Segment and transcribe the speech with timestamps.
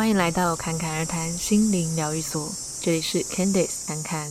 [0.00, 2.48] 欢迎来到侃侃而谈心灵疗愈所，
[2.82, 4.30] 这里是 Candice 侃侃。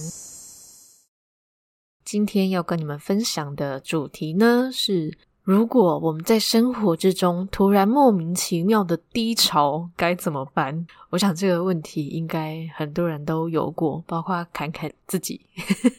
[2.04, 10.88] 今天要跟你们分享的主题呢是：如果我们在生活之中突然莫名其妙的低潮，该怎么办？
[11.12, 15.40] 我想这个问题应该很多人都有过，包括侃侃自己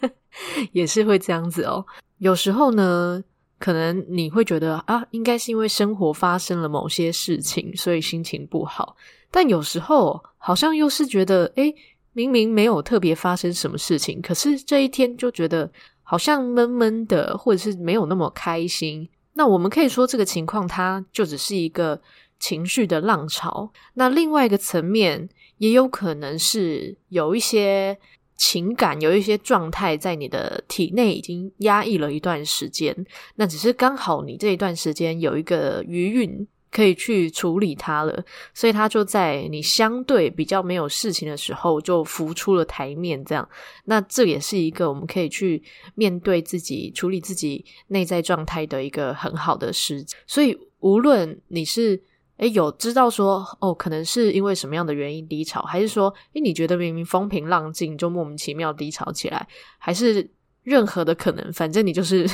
[0.74, 1.86] 也是会这样子哦。
[2.18, 3.22] 有时候呢，
[3.60, 8.96] 可能你会觉得啊，应该是因为生活发生了某些事情，所以心情不好。
[9.30, 11.74] 但有时候好像又是觉得，诶，
[12.12, 15.70] 明明没有特别发生什么事情，可是这一天就觉得
[16.02, 19.08] 好像闷闷的，或者是没有那么开心。
[19.34, 22.00] 那我们可以说这个情况，它就只是一个
[22.40, 23.70] 情绪的浪潮。
[23.94, 27.96] 那另外一个层面，也有可能是有一些
[28.36, 36.48] 情感，有一些状态在你的体内已经压抑了一段时间，那只是刚好你这一段时间有一个余韵。
[36.70, 43.24] 可以去处理它了，所以它就在你相对比较没有事情的时候就浮出了台面。
[43.24, 43.48] 这样，
[43.84, 45.62] 那这也是一个我们可以去
[45.94, 50.14] 面对自己、处理自己内在状态的一个很好的时机。
[50.26, 52.00] 所以，无论你是
[52.36, 59.48] 诶有知道说哦，可能是因为什么样的原因低潮，还是说诶你觉得明明风平浪静就莫名其妙低潮起来，
[59.78, 60.30] 还是。
[60.62, 62.28] 任何的可能，反正你就是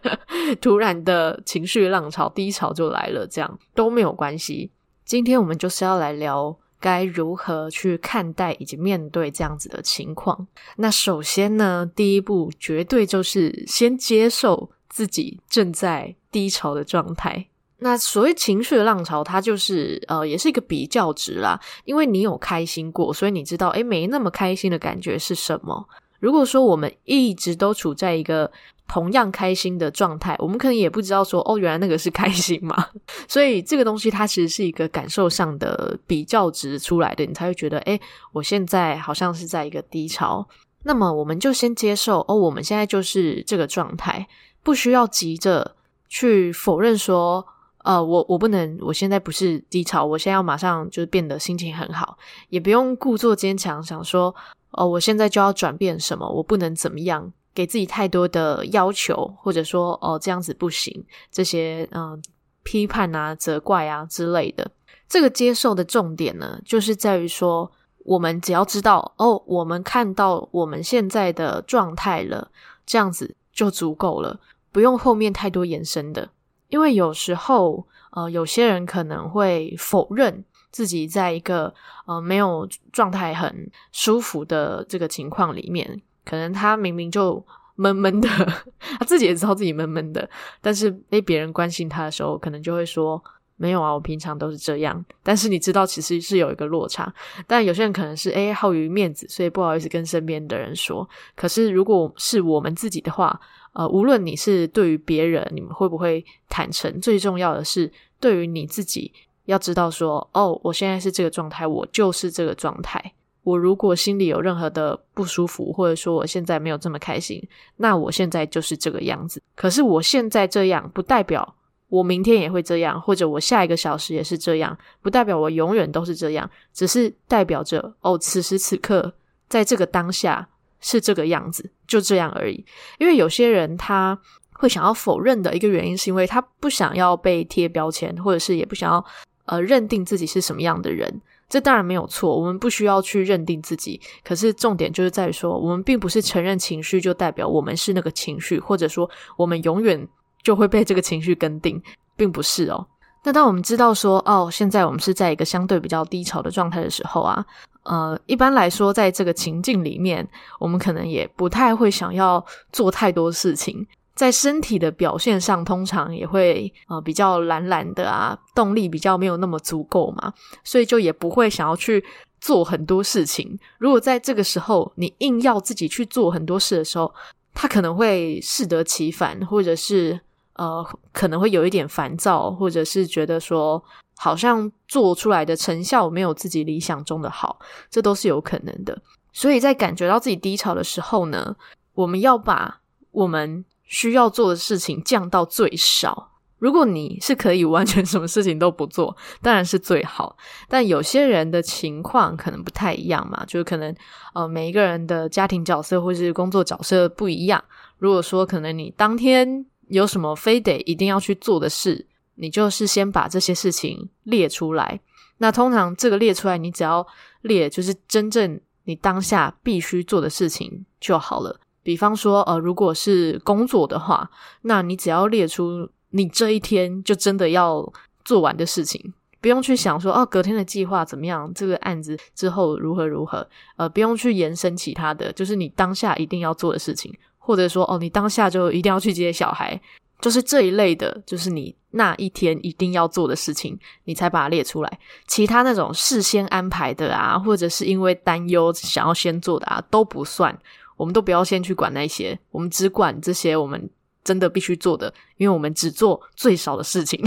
[0.60, 4.70] 突然的情绪浪潮、低潮就来了，这样都没有关系。
[5.04, 10.46] 今天我们就是要来聊该如何去看待以及面对这样子的情况。
[10.76, 17.46] 那首先呢，第一步绝对就是先接受自己正在低潮的状态。
[17.78, 25.88] 那所谓情绪的浪潮，它就是呃，也是一个比较值啦，因为你有开心过，所以你知道，诶，没那么开心的感觉是什么。
[26.20, 28.50] 如果说我们一直都处在一个
[28.86, 32.88] 同样开心的状态，我们可能也不知道说哦，原来那个是开心嘛。
[33.26, 38.00] 所以这个东西它其实是一个感受上的比较值出来的，你才会觉得诶，
[38.32, 40.46] 我现在好像是在一个低潮。
[40.82, 44.26] 那么我们就先接受哦，我们现在就是这个状态，
[44.62, 45.76] 不需要急着
[46.08, 47.46] 去否认说，
[47.84, 54.34] 呃，我我不能，我现在不是低潮，我现在要马上就变得心情很好，也不用故作坚强，想说。
[54.72, 56.28] 哦，我现在就要转变什么？
[56.28, 57.32] 我不能怎么样？
[57.52, 62.22] 给自己太多的要求，或者说哦，这样子不行，这些嗯、
[62.62, 64.70] 批判啊、责怪啊之类的。
[65.08, 67.70] 这个接受的重点呢，就是在于说，
[68.04, 72.52] 我们只要知道哦，我们看到我们现在的状态了，
[72.86, 74.38] 这样子就足够了，
[74.70, 76.30] 不用后面太多延伸的。
[76.68, 80.44] 因为有时候呃，有些人可能会否认。
[80.70, 81.72] 自己在一个
[82.06, 87.44] 呃没有状态很舒服的这个情况里面，可能他明明就
[87.76, 88.28] 闷闷的，
[88.98, 90.28] 他自己也知道自己闷闷的，
[90.60, 93.22] 但是被别人关心他的时候，可能就会说
[93.56, 95.04] 没有啊，我平常都是这样。
[95.22, 97.12] 但是你知道，其实是有一个落差。
[97.46, 101.08] 但有些人可能是诶，好于面子，所以不好意思跟身边的人说。
[101.34, 103.38] 可是如果是我们自己的话，
[103.72, 107.00] 呃，无论你是对于别人，你们会不会坦诚？
[107.00, 109.12] 最重要的是对于你自己。
[109.50, 113.12] 要知道说，哦，我现在是这个状态，我就是这个状态。
[113.42, 117.42] 我如果心里有任何的不舒服，或者说我现在没有这么开心，
[117.78, 119.42] 那我现在就是这个样子。
[119.56, 121.56] 可是我现在这样，不代表
[121.88, 129.12] 我明天也会这样，或者我下一个小时也是这样，不代表我永远都是这样，只是代表着，哦，此时此刻，
[129.48, 130.46] 在这个当下
[130.80, 132.64] 是这个样子，就这样而已。
[132.98, 134.16] 因为有些人他
[134.52, 139.04] 会想要否认的一个原因，是因为他不想要被贴标签，或者是也不想要。
[139.50, 142.38] 呃，认定自己是什么样的人，这当然没有错。
[142.38, 150.06] 我们不需要去认定自己，可是重点就是在于说，我们并不是承认情绪就代表我们是那个情绪，或者说我们永远
[150.44, 151.82] 就会被这个情绪跟定，
[152.14, 152.86] 并不是哦。
[153.24, 157.44] 那当我们知道说，哦，现在我们是在一个相对比较低潮的状态的时候啊，
[157.82, 160.26] 呃，一般来说，在这个情境里面，
[160.60, 163.84] 我们可能也不太会想要做太多事情。
[164.14, 172.04] 在身体的表现上，通常也会呃比较懒懒的啊，动力比较没有那么足够嘛，所以就也不会想要去
[172.40, 173.58] 做很多事情。
[173.78, 177.12] 如果在这个时候你硬要自己去做很多事的时候，
[177.54, 180.20] 他可能会适得其反，或者是
[180.54, 183.82] 呃可能会有一点烦躁，或者是觉得说
[184.18, 187.58] 好像做出来的成效没有自己理想中的好，
[187.90, 189.00] 这都是有可能的。
[189.32, 191.56] 所以在感觉到自己低潮的时候呢，
[191.94, 192.80] 我们要把
[193.12, 196.28] 我们需要做的事情降到最少。
[196.58, 200.36] 如果你是可以完全什么事情都不做，当然是最好。
[200.68, 203.94] 但有些人的情况可能不太一样嘛，就是可能
[204.34, 207.62] 呃每一个人的家庭角色或是工作角色不一样。
[207.98, 212.06] 如果说可能你当天有什么非得一定要去做的事，
[212.36, 215.00] 你就是先把这些事情列出来。
[215.38, 217.04] 那通常这个列出来，你只要
[217.40, 221.58] 列就是真正你当下必须做的事情就好了。
[221.82, 224.30] 比方说，呃，如果是工作的话，
[224.62, 227.92] 那你只要列出你这一天就真的要
[228.24, 233.46] 做完的事情，不用去想说，哦，隔天的计划怎么样，这个案子之后如何如何，
[233.76, 239.80] 呃，不用去延伸其他的，就是你当下一定要做的事情，或者说，哦，你当下就一定要去接小孩。
[240.20, 244.98] 就是这一类的，就是你那一天一定要做的事情，你才把它列出来。
[245.26, 250.54] 其他那种事先安排的啊，或者是因为担忧想要先做的啊，都不算。
[251.00, 253.88] 我们都不要先去管那些，我们只管这些我们
[254.22, 257.18] 真的必须做的，因为我们只做最少的事情。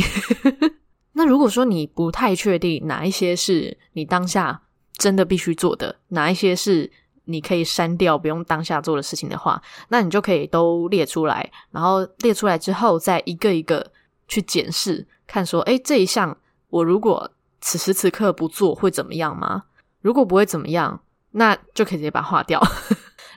[1.14, 4.62] 那如果说你不太确定哪一些是你当下
[5.00, 6.92] 真的必须做的，哪一些是
[7.24, 13.92] 你可以删掉，不用当下做的事情的话，那你就可以都列出来，然后列出来之后，再一个一个
[14.28, 16.38] 去检视，看说，诶，这一项
[16.70, 19.64] 我如果此时此刻不做会怎么样吗？
[20.02, 22.62] 如果不会怎么样，那就可以直接把它划掉。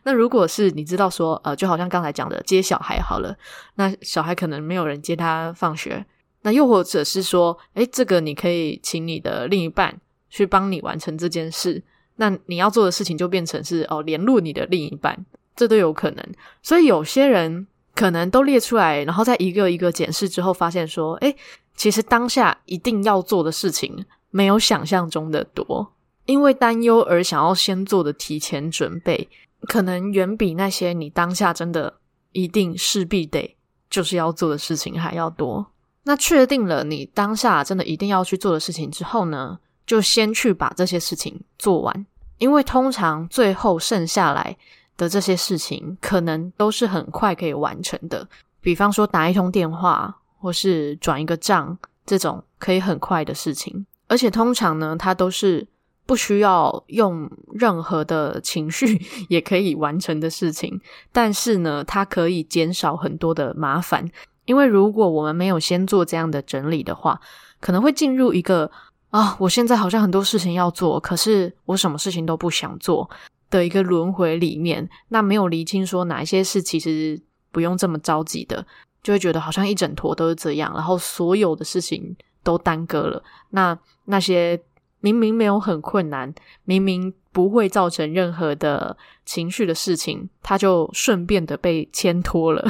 [0.06, 3.37] 那如果是你知道说，呃，就好像刚才讲的接小孩好了，
[3.75, 6.06] 那小孩可能没有人接他放学，
[6.43, 10.00] 那又或者是说，诶，这个你可以请你的另一半
[10.31, 11.82] 去帮你完成这件事。
[12.14, 15.26] 那你要做的事情就变成是哦，联络你的另一半，
[15.56, 16.25] 这都有可能。
[16.62, 21.35] 所以有些人可能都列出来，然后再一个一个检视之后，发现说，诶，
[21.75, 25.94] 其实当下一定要做的事情没有想象中的多，
[26.26, 29.29] 因为担忧而想要先做的提前准备，
[29.67, 31.93] 可能远比那些你当下真的
[32.33, 33.57] 一定势必得
[33.91, 35.67] 就是要做的事情还要多。
[36.05, 42.07] 那确定了你当下真的一定要去做的事情之后呢，就先去把这些事情做完，
[42.39, 44.57] 因为通常最后剩下来
[44.97, 48.29] 的这些事情，可能都是很快可以完成的。
[48.61, 53.85] 比方说打一通电话，或是转一个账，这种可以很快的事情。
[54.09, 55.67] 而且通常呢，它都是
[56.06, 60.81] 不需要用任何的情绪 也可以完成的事情。
[61.12, 64.08] 但是呢，它可以减少很多的麻烦，
[64.44, 67.20] 因为如果我们没有先做这样的整理的话，
[67.61, 68.70] 可能会进入一个。
[69.11, 73.09] 啊、我现在好像很多事情要做，可是我什么事情都不想做
[73.49, 77.19] 的一个轮回里面，那没有厘清说哪一些事其实
[77.50, 78.67] 不用这么着急的，
[79.02, 83.23] 就会觉得好像一整坨都是这样，然后所有的事情都耽搁了。
[83.50, 84.61] 那那些
[85.01, 86.35] 明明没有很困难，
[86.65, 92.67] 明明不会造成任何的情绪的事情，它就顺便的被牵拖了。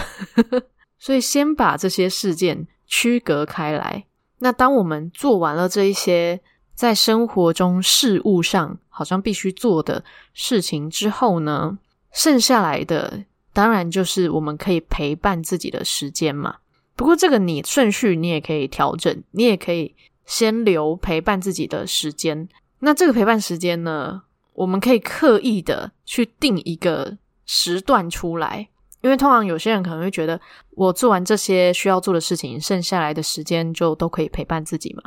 [0.98, 4.04] 所以先把这些事件区隔开来。
[4.38, 6.40] 那当我们做完了这一些
[6.74, 10.04] 在生活中事物上好像必须做的
[10.34, 11.78] 事情之后呢，
[12.12, 16.56] 剩下来的当然就是我们可以陪伴自己的时间嘛。
[16.94, 19.94] 不过这个你顺序你也可以调整，你也可以
[20.26, 22.48] 先留陪伴自己的时间。
[22.80, 27.16] 那这个陪伴时间呢，我们可以刻意的去定一个
[27.46, 28.68] 时段出来。
[29.02, 30.40] 因为通常有些人可能会觉得，
[30.70, 35.02] 我做完这些需要做的事情，剩下来的时间就都可以陪伴自己嘛。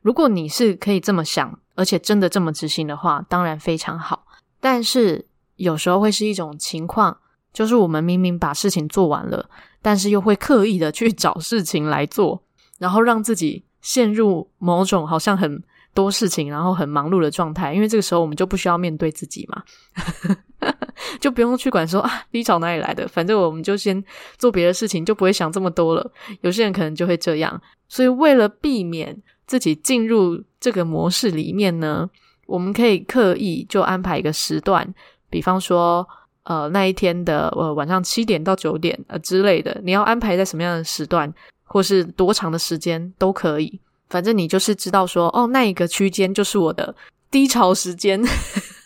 [0.00, 4.26] 如果你是可以这么想，而且真的这么执行的话，当然非常好。
[4.60, 5.26] 但是
[5.56, 7.18] 有时候会是一种情况，
[7.52, 9.50] 就是我们明明把事情做完了，
[9.80, 12.44] 但是又会刻意的去 找事情来做，
[12.78, 15.62] 然后让自己陷入某种好像很
[15.92, 17.74] 多事情，然后很忙碌的状态。
[17.74, 19.62] 因为这个时候我们就不需要面对自己嘛。
[21.20, 24.02] 就不用去管说啊，低潮哪里来的，反正我们就先
[24.38, 26.12] 做别的事情，就不会想这么多了。
[26.40, 32.08] 有些人可能就会这样，所以为了避免自己进入这个模式里面呢，
[32.46, 34.94] 我们可以刻意就安排一个时段，
[35.28, 36.06] 比方说
[36.44, 41.32] 呃那一天的呃晚上七点到九点呃之类的，你要安排在什么样的时段，
[41.72, 46.94] 或是多长的时间都可以，反正你就是知道说哦，那一个区间就是我的
[47.30, 48.22] 低潮时间。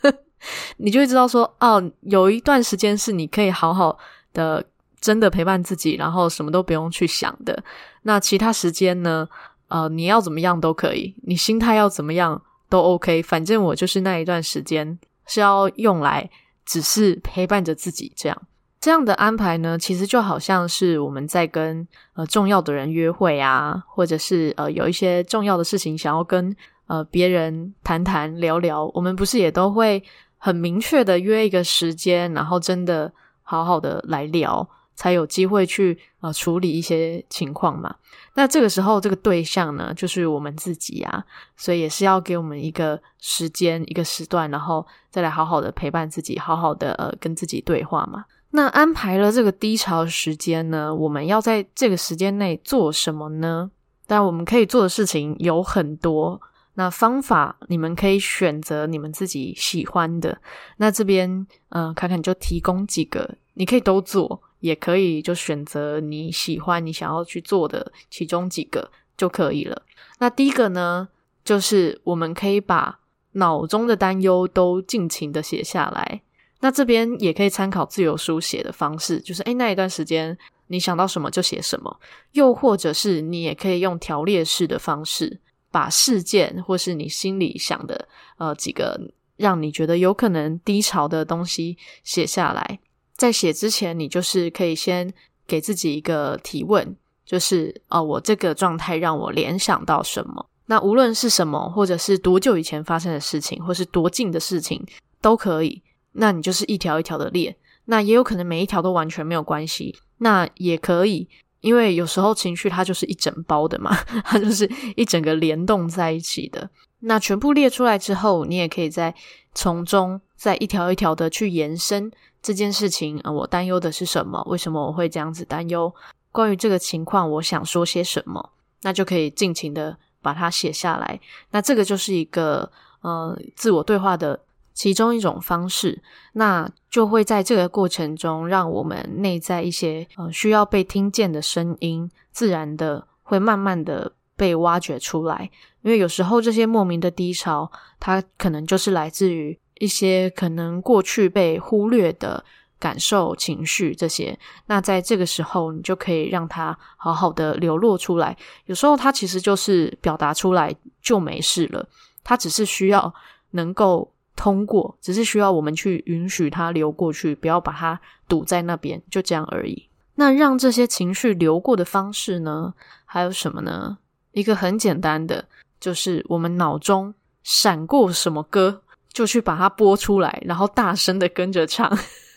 [0.76, 3.99] 你就会知道说，哦，有一段时间是你可以好好
[4.33, 4.64] 的
[5.00, 7.61] 真的陪伴自己，然后什么都不用去想的。
[8.02, 9.28] 那其他时间呢？
[9.66, 13.21] 呃，你要怎么样都可以，你心态要怎么样都 OK。
[13.25, 16.31] 反正我就是那一段时间是要用来
[16.64, 18.43] 只是陪伴着自己这样。
[18.87, 26.55] 这样的安排呢，其实就好像是我们在跟呃重要的人约会啊，或者是呃有一些重要的事情想要跟
[26.87, 30.00] 呃别人谈谈聊聊，我们不是也都会。
[30.38, 33.11] 很明确的约一个时间，然后真的
[33.43, 37.97] 好好的来聊，才有机会去呃处理一些情况嘛。
[38.35, 41.25] 那这个时候，这个对象呢，就是我们自己啊，
[41.57, 48.26] 所以也是要给我们一个时间、一个时段，然后再来好好的陪伴自己，好好的呃跟自己对话嘛。
[48.56, 53.70] 那安排了这个低潮时间呢，我们要在这个时间内做什么呢？
[54.06, 56.40] 但我们可以做的事情有很多。
[56.72, 60.40] 那方法你们可以选择你们自己喜欢的。
[60.78, 61.28] 那这边，
[61.68, 69.82] 嗯、呃，卡卡就提供几个，你可以都做，也可以就选择你喜欢、你想要去做的其中几个就可以了。
[70.18, 71.08] 那第一个呢，
[71.44, 73.00] 就是我们可以把
[73.32, 76.22] 脑中的担忧都尽情的写下来。
[76.66, 81.96] 那这边也可以参考自由书写的方式，就是诶，那一段时间你想到什么就写什么，
[82.32, 85.38] 又或者是你也可以用条列式的方式。
[85.70, 88.08] 把事件或是你心里想的
[88.38, 88.99] 呃几个
[89.37, 92.80] 让你觉得有可能低潮的东西写下来，
[93.14, 95.12] 在写之前，你就是可以先
[95.46, 96.96] 给自己一个提问，
[97.26, 100.46] 就是哦，我这个状态让我联想到什么？
[100.64, 104.82] 那无论是什么，或者是多久以前发生的事情，或是多近的事情
[105.20, 105.82] 都可以。
[106.18, 107.56] 那你就是一条一条的列，
[107.87, 111.28] 那也有可能每一条都完全没有关系，那也可以。
[111.61, 116.68] 因为有时候情绪它就是一整包的嘛， 它就是一整个联动在一起的。
[117.00, 119.12] 那全部列出来之后，你也可以在
[119.52, 123.18] 从中再一条一条的去延伸这件事情。
[123.25, 124.42] 呃，我担忧的是什么？
[124.46, 125.92] 为什么我会这样子担忧？
[126.30, 128.52] 关于这个情况，我想说些什么？
[128.82, 131.18] 那就可以尽情的把它写下来。
[131.50, 132.70] 那这个就是一个
[133.00, 134.40] 呃自我对话的。
[134.76, 136.02] 其中一种方式，
[136.35, 145.50] 那就会在这个过程中，让我们内在一些呃需要被听见的声音，自然的会慢慢的被挖掘出来。
[145.80, 152.45] 因为有时候这些莫名的低潮，它可能就是来自于一些可能过去被忽略的
[152.78, 154.38] 感受、情绪这些。
[154.66, 158.37] 那在这个时候，你就可以让它好好的流露出来。
[158.66, 161.88] 有时候它其实就是表达出来就没事了，
[162.23, 163.14] 它只是需要
[163.52, 164.12] 能够。
[164.37, 169.88] 通过，只是需要我们去允许它流过去，不要把它堵在那边，就这样而已。
[170.14, 172.73] 那让这些情绪流过的方式呢？
[173.05, 173.99] 还有什么呢？
[174.33, 175.47] 一个很简单的，
[175.81, 181.90] 就是我们脑中闪过什么歌，就去把它播出来，然后大声的跟着唱。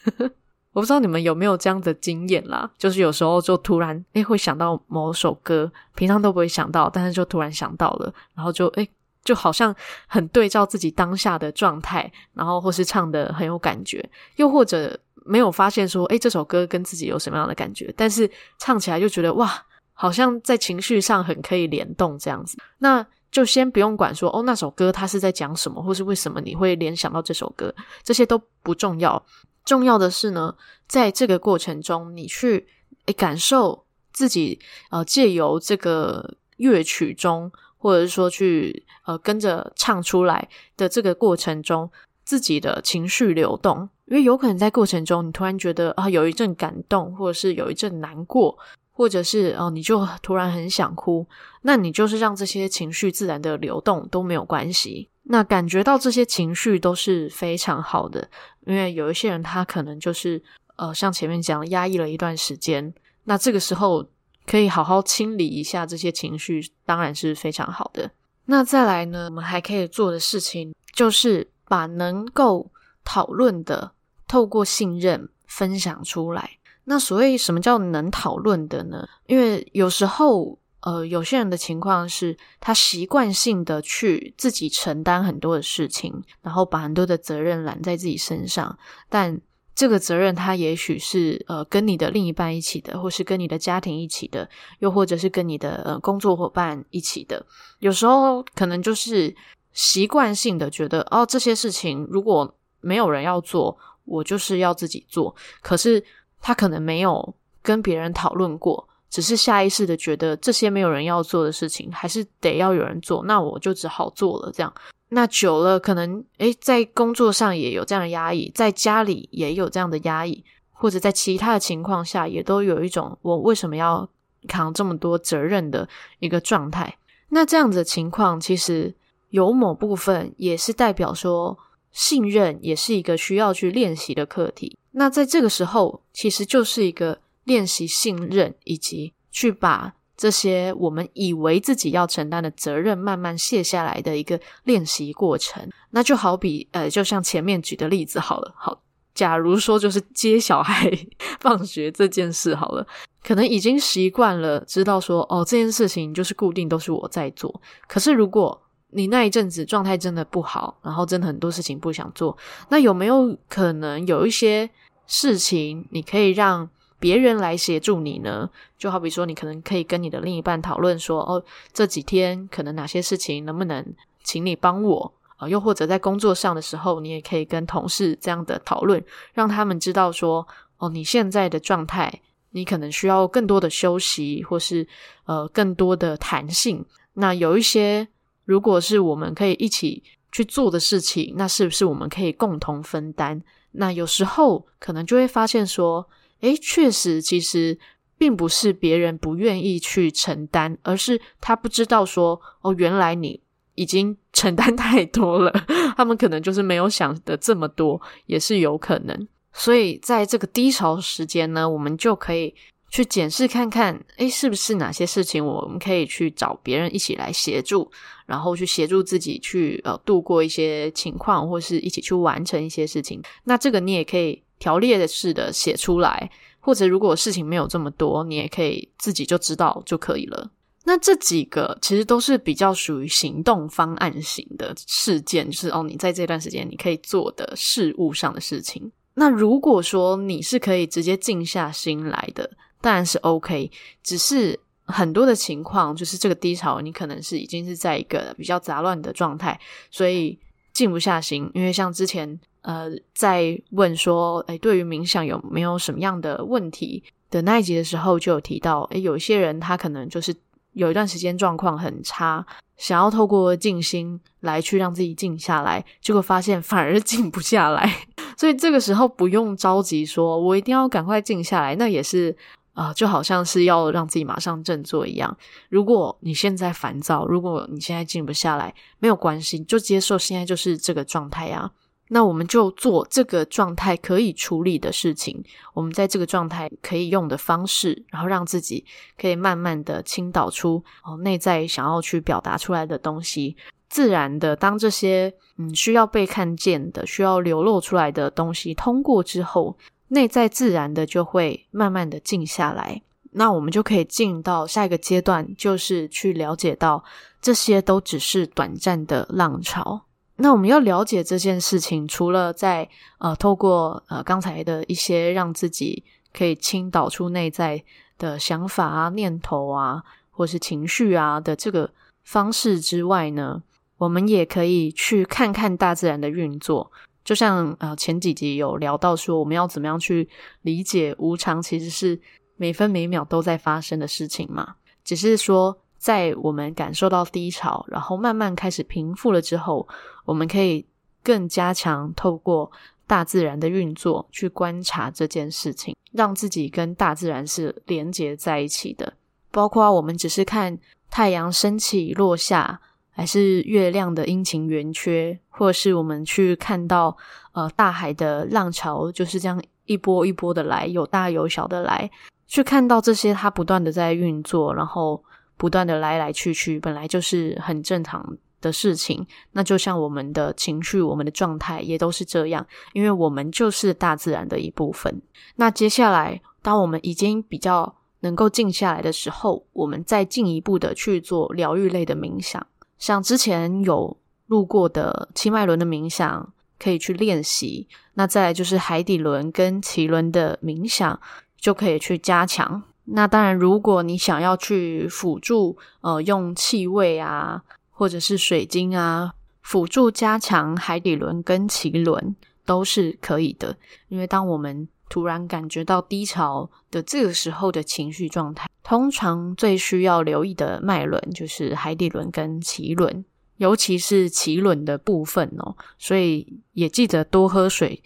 [0.72, 8.88] 我不知道你们有没有这样的经验啦，就是有时候就突然诶会想到某首歌，平常都不会想到，但是就突然想到了，然后就诶
[9.30, 9.76] 就好像
[10.08, 14.04] 很对照自己当下的状态，然后或是唱得很有感觉，
[14.38, 22.58] 又或者没有发现说，诶，这首歌跟自己有什么样的感觉，但是唱起来就觉得哇，好像在情绪上很可以联动这样子。
[22.80, 27.72] 那就先不用管说，哦，那首歌它是在讲什么，或是为什么你会联想到这首歌，
[28.02, 29.24] 这些都不重要。
[29.64, 30.56] 重要的是呢，
[30.88, 32.68] 在这个过程中，你去
[33.06, 34.60] 诶感受自己，
[34.90, 37.52] 呃，借由这个乐曲中。
[37.80, 41.90] 或者是说去呃跟着唱出来的这个过程中，
[42.26, 48.58] 自己的情绪流动，因为有可能在过程中你突然觉得啊有一阵感动，或者是有一阵难过，
[48.92, 51.26] 或者是哦你就 突然很想哭，
[51.62, 55.10] 那你就是让这些情绪自然的流动都没有关系。
[55.24, 58.30] 那感觉到这些情绪都是非常好的，
[58.66, 60.44] 因为有一些人他可能就是
[60.76, 62.94] 呃像前面讲压抑了一段时间，
[63.24, 64.06] 那这个时候。
[64.50, 68.10] 可以好好清理一下这些情绪，当然是非常好的。
[68.46, 72.72] 那再来呢，我们还可以做的事情就是把能够
[73.06, 73.92] 讨论的
[74.28, 76.58] 透过信任分享出来。
[76.86, 79.08] 那所谓什么叫能讨论的呢？
[79.28, 88.80] 因为有时候，呃，有些人的情况是他习惯性的去自己承担很多的事情，然后把很多的责任揽在自己身上，
[89.10, 89.40] 但。
[89.80, 97.46] 这个责任，他也许是呃跟你的另一半一起的，或是跟你的家庭一起的，又或者是跟你的呃工作伙伴一起的。
[97.80, 99.34] 有时候可能就是
[99.72, 105.34] 习惯性的觉得，哦，这些事情如果没有人要做，我就是要自己做。
[105.62, 106.04] 可是
[106.42, 114.74] 他可能没有跟别人讨论过，只是下意识的觉得这些没有人要做的事情，还是得要有人做，那我就只好做了这样。
[115.10, 124.08] 那久了，可能诶，在工作上也有这样的压抑，在家里也有这样的压抑，或者在其他的情况下，也都有一种我为什么要
[124.48, 125.90] 扛这么多责任的
[126.20, 126.98] 一个状态。
[127.30, 128.94] 那这样子的情况，其实
[129.30, 131.58] 有某部分也是代表说，
[131.92, 134.78] 信任也是一个需要去练习的课题。
[134.92, 139.96] 那在这个时候，其实就是一个练习信任，以及去把。
[140.20, 145.66] 这些我们以为自己要承担的责任，慢慢卸下来的一个练习过程。
[145.92, 148.54] 那就好比，呃，就像前面举的例子好了。
[148.58, 148.82] 好，
[149.16, 150.92] 假如说就是接小孩
[151.40, 152.86] 放学这件事好了，
[153.24, 157.62] 可能已经习惯了，知道说哦，这件事情就是固定都是我在做。
[157.88, 164.70] 可是如果你那一阵子状态真的不好，然后真的很多事情不想做，那有没有可能有一些
[165.08, 166.70] 事情你可以让
[167.00, 168.50] 别人来协助你呢？
[168.78, 173.86] 就好比说，你可能可以跟你的另一半讨论说，哦，这几天可能哪些事情能不能
[174.24, 179.04] 请你帮我啊，又或者在工作上的时候，你也可以跟同事这样的讨论，
[179.34, 180.46] 让他们知道说，
[180.78, 184.86] 哦，你现在的状态，你可能需要更多的休息，或是
[185.26, 186.86] 呃更多的弹性。
[187.14, 188.08] 那有一些，
[188.46, 193.42] 如果是我们可以一起去做的事情，那是不是我们可以共同分担？
[193.72, 196.08] 那有时候可能就会发现说，
[196.42, 197.78] 诶，确实，其实
[198.18, 203.42] 并不是别人不愿意去承担，而是他不知道说，哦，原来你
[203.76, 205.52] 已经承担 太多了，
[205.96, 209.28] 他们可能就是没有想的这么多，也是有可能。
[209.54, 212.54] 所以在这个低潮时间呢，我们就可以
[212.90, 217.92] 去检视看看，诶，是不是哪些事情我们可以去找别人一起来协助。
[218.26, 223.20] 然后去协助自己去呃度过一些情况，或是一起去完成一些事情。
[223.46, 230.52] 那这个你也可以条列式的写出来，或者如果事情没有这么多，你也可以自己就知道就可以了。
[230.84, 238.92] 那这几个其实都是比较属于行动方案型的事件，就是哦，你在这段时间你可以做的事物上的事情。
[239.16, 242.50] 那如果说你是可以直接静下心来的，
[242.82, 243.72] 当然是 OK，
[244.04, 244.60] 只是。
[244.92, 249.60] 很多的情况就是这个低潮，你可能是已经是在一个比较杂乱的状态，
[249.92, 250.36] 所以
[250.74, 251.48] 静不下心。
[251.54, 260.36] 因为像之前呃在问说，诶，对于冥想有没有什么样的问题的那一集的时候，就有提到，诶，有些人他可能就是
[260.74, 262.46] 有一段时间状况很差，
[262.78, 268.08] 想要透过静心来去让自己静下来，结果发现反而静不下来。
[268.38, 272.36] 所以这个时候不用着急说，我一定要赶快静下来，那也是。
[272.74, 275.36] 啊、就好像是要让自己马上振作一样。
[275.68, 281.70] 如果你现在烦躁，如果你现在静不下来，没有关系，就接受现在就是这个状态啊。
[282.10, 285.42] 那我们就做这个状态可以处理的事情，
[285.74, 288.84] 我们在这个状态可以用的方式，然后让自己
[289.18, 293.56] 可以慢慢的倾倒出哦内在想要去表达出来的东西。
[293.88, 299.78] 自然的，当这些嗯需要被看见的、需要流露出来的东西通过之后。
[300.12, 303.00] 内在自然的就会慢慢的静下来，
[303.34, 307.04] 那我们就可以进到下一个阶段，就是去了解到
[307.40, 310.06] 这些都只是短暂的浪潮。
[310.42, 317.84] 那我们要了解这件事情，除了在呃透过呃刚才的一些让自己可以倾倒出内在
[318.18, 321.92] 的想法啊、念头啊，或是情绪啊的这个
[322.24, 323.62] 方式之外呢，
[323.98, 326.90] 我们也可以去看看大自然的运作。
[327.26, 330.28] 就像呃前几集有聊到说，我们要怎么样去
[330.62, 332.20] 理解无常，其实是
[332.56, 334.76] 每分每秒都在发生的事情嘛。
[335.04, 339.88] 只是说，在我们感受到低潮，然后慢慢开始平复了之后，
[340.30, 340.86] 我们可以
[341.24, 342.72] 更加强透过
[343.06, 349.14] 大自然的运作去观察这件事情，让自己跟大自然是连接在一起的。
[349.52, 350.78] 包括我们只是看
[351.10, 352.82] 太阳升起落下。
[353.12, 357.18] 还是月亮的阴晴圆缺，或是我们去看到
[357.52, 362.10] 呃大海的浪潮就是这样一波一波的来，有大有小的来，
[362.48, 365.22] 去看到这些它不断的在运作，然后
[365.58, 369.26] 不断的来来去去，本来就是很正常的事情。
[369.52, 375.22] 那就像我们的情绪、我们的状态也都是这样，因为我们就是大自然的一部分。
[375.56, 382.66] 那接下来，当我们已经比较能够静下来的时候，我们再进一步的去做疗愈类的冥想。
[382.98, 384.18] 像之前有
[384.48, 387.88] 录过的七脉轮的冥想，可以去练习。
[388.16, 391.18] 那再就是海底轮跟脐轮的冥想，
[391.58, 392.84] 就可以去加强。
[393.12, 397.64] 那当然，如果你想要去辅助，呃，用气味啊，
[398.00, 402.34] 或者是水晶啊，辅助加强海底轮跟脐轮，
[402.66, 403.76] 都是可以的。
[404.08, 413.26] 因为当我们突然感觉到低潮的这个时候的情绪状态，通常最需要留意的脉轮就是海底轮跟脐轮，
[413.58, 415.76] 尤其是脐轮的部分哦。
[415.98, 418.02] 所以也记得多喝水，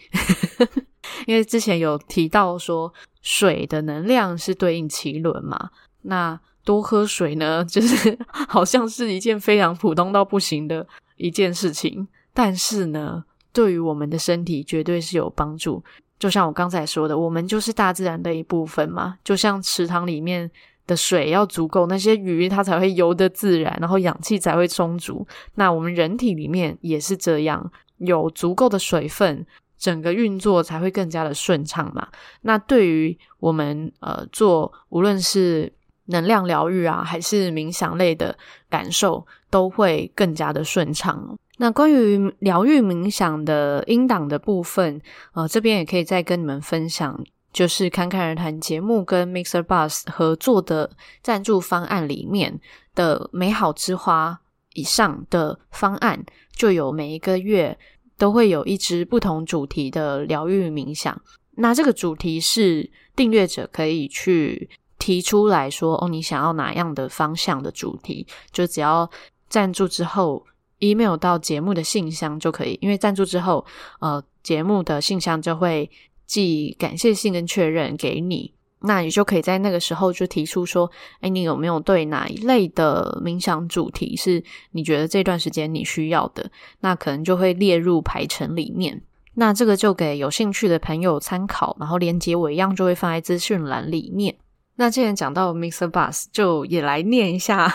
[1.28, 5.70] 因为之前有提到说水的能量是对应脐轮嘛。
[6.02, 15.82] 那多喝水呢，就是 好像是一件非常普通到不行的一件事情，但是呢，对于我们的身体绝对是有帮助。
[16.18, 19.18] 就像我刚才说的，我们就是大自然的一部分嘛。
[19.22, 20.50] 就像池塘里面
[20.86, 25.26] 的水要足够，那些鱼它才会游得自然，然后氧气才会充足。
[25.56, 29.44] 那我们人体里面也是这样，有足够的水分，
[29.76, 32.08] 整个运作才会更加的顺畅嘛。
[32.42, 35.70] 那对于我们呃做无论是
[36.06, 38.36] 能量疗愈啊，还是冥想类的
[38.68, 41.38] 感受，都会更加的顺畅。
[41.58, 45.00] 那关于疗愈冥想的音档的部分，
[45.34, 50.90] 呃，这边也可以再跟你们分享，就是侃侃而谈节目跟 Mixer Bus 合作的
[51.22, 52.60] 赞助方案里面
[52.94, 54.40] 的美好之花
[54.72, 56.24] 以上的方案，
[56.56, 57.78] 就有每一个月
[58.18, 61.20] 都会有一支不同主题的疗愈冥想。
[61.56, 64.68] 那这个主题是订阅者可以去
[65.04, 69.10] 提出来说，哦，你想要哪样的方向的主题，就只要
[69.50, 70.42] 赞助之后
[70.78, 72.78] ，email 到节目的信箱就可以。
[72.80, 73.62] 因为赞助之后，
[74.00, 75.90] 呃，节目的信箱就会
[76.24, 78.50] 寄感谢信跟确认给你。
[78.80, 80.90] 那你就可以在那个时候就提出说，
[81.20, 86.50] 哎，你有没有对哪一类的冥想主题是你觉得这段时间你需要的？
[86.80, 89.02] 那可能就会列入排程里面。
[89.34, 94.34] 那这个就给有兴趣的朋友参考，然后连结我一样就会放在资讯栏里面。
[94.76, 95.90] 那既然讲到 Mr.
[95.90, 97.72] Bus，就也来念一下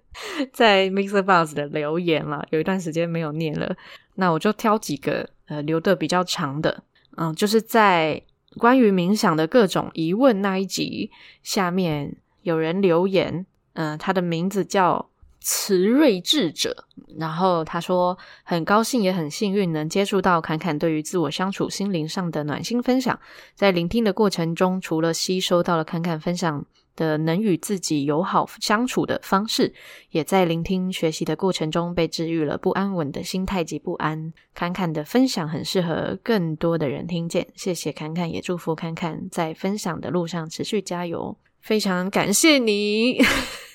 [0.52, 1.22] 在 Mr.
[1.22, 2.46] Bus 的留言了。
[2.50, 3.76] 有一段时间没有念了，
[4.14, 6.82] 那我就挑几个呃留的比较长的，
[7.16, 8.22] 嗯，就是在
[8.56, 11.10] 关于冥想的各种疑问那一集
[11.42, 15.09] 下面有人留言，嗯，他的名字叫。
[15.40, 16.84] 慈睿智者，
[17.18, 23.18] 然后他说很高兴也很幸运能接触到侃侃对于自我相处心灵上的暖心分享，
[23.54, 29.72] 在聆听的过程中，除了吸收到了侃侃分享的能与自己友好相处的方式，
[30.10, 34.32] 也在聆听学习的过程中被治愈了不安稳的心态及不安。
[34.54, 43.22] 侃侃的分享很适合更多的人听见，谢谢侃侃，也祝福侃侃在分享的路上持续加油，非常感谢你。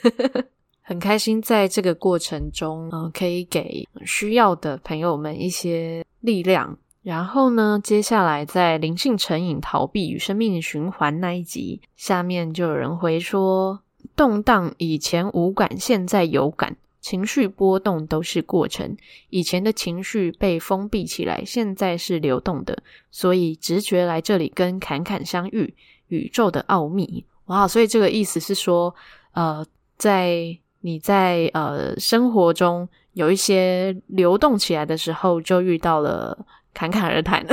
[0.88, 6.78] 很开心在这个过程中，嗯、呃，可以给需要的朋友们一些力量。
[7.02, 13.80] 然后呢，接下来在灵性成瘾、逃避与生命循环那一集，下面就有人回说：
[14.16, 18.96] 动荡以前无感，现在有感，情绪波动都是过程。
[19.32, 22.78] 以前的情绪被封闭起来，现在是流动的，
[23.10, 25.74] 所以直觉来这里跟坎坎相遇，
[26.10, 27.26] 宇宙的奥秘。
[27.46, 28.94] 哇，所以这个意思是说，
[29.34, 29.66] 呃，
[29.98, 36.46] 在你在呃生活中有一些流动起来的时候，就遇到了
[36.76, 37.44] 侃侃而谈，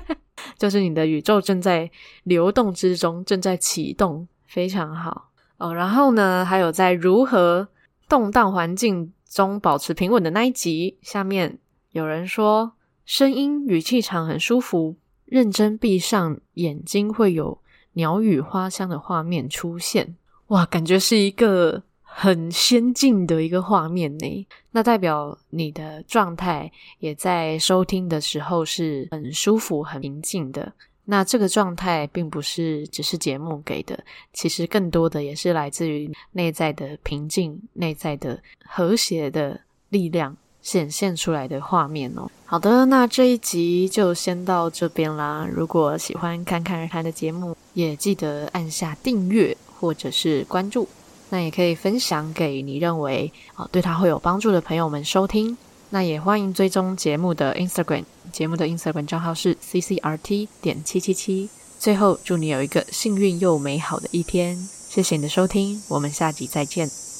[0.58, 1.90] 就是你的宇宙正在
[2.24, 5.74] 流动之中，正在启动，非常好哦。
[5.74, 7.66] 然后呢，还有在如何
[8.06, 11.58] 动荡环境中保持平稳的那一集，下面
[11.92, 12.72] 有人说
[13.06, 17.58] 声音与气场很舒服，认真闭上眼睛会有
[17.94, 20.14] 鸟语花香的画面出现，
[20.48, 21.82] 哇，感觉是一个。
[22.16, 30.72] 很先进的一个画面呢，那代表你的状态也在收听的时候是很舒服、很平静的。
[31.06, 33.98] 那这个状态并不是只是节目给的，
[34.32, 42.30] 其实更多的也是来自于内在的平静、内在的和谐的力量显现出来的画面哦。
[42.46, 45.46] 好的，那这一集就先到这边啦。
[45.52, 50.88] 如果喜欢坎坎而谈的节目，也记得按下订阅或者是关注。
[51.34, 55.58] 那也可以分享给你认为啊对他会有帮助的朋友们收听。
[55.90, 61.50] 那也欢迎追踪节目的 Instagram，节目的 Instagram 账号是 ccrt 点七七七。
[61.80, 64.56] 最后祝你有一个幸运又美好的一天。
[64.88, 67.13] 谢谢你的收听，我们下集再见。